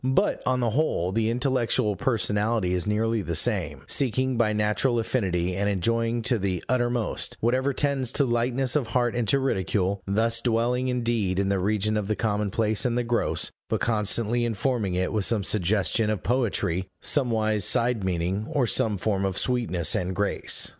[0.03, 5.55] But, on the whole, the intellectual personality is nearly the same: seeking by natural affinity,
[5.55, 10.41] and enjoying to the uttermost, whatever tends to lightness of heart and to ridicule thus
[10.41, 15.13] dwelling indeed in the region of the commonplace and the gross, but constantly informing it
[15.13, 20.69] with some suggestion of poetry, somewise side meaning, or some form of sweetness and grace.